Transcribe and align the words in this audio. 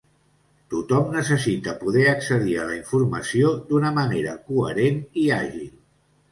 Tothom 0.73 1.11
necessita 1.15 1.75
poder 1.83 2.07
accedir 2.13 2.57
a 2.63 2.67
la 2.71 2.75
informació 2.79 3.53
d’una 3.71 3.95
manera 4.01 4.37
coherent 4.51 5.01
i 5.27 5.31
àgil. 5.41 5.73